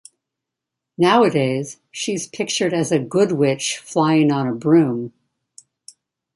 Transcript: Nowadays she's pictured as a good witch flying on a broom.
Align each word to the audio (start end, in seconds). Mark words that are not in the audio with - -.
Nowadays 0.97 1.77
she's 1.91 2.25
pictured 2.25 2.73
as 2.73 2.91
a 2.91 2.97
good 2.97 3.33
witch 3.33 3.77
flying 3.77 4.31
on 4.31 4.47
a 4.47 4.55
broom. 4.55 5.13